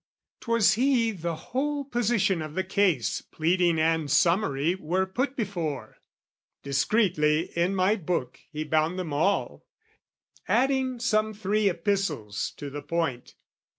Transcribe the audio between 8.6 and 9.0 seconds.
bound